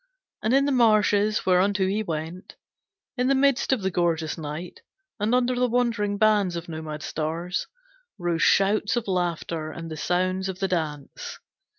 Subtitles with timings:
[0.41, 2.55] And in the marshes whereunto he went,
[3.17, 4.81] in the midst of the gorgeous night,
[5.19, 7.67] and under the wandering bands of nomad stars,
[8.17, 11.37] rose shouts of laughter and the sounds of the dance.